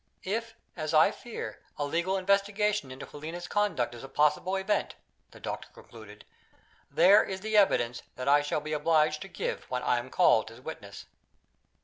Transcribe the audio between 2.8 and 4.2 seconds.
into Helena's conduct is a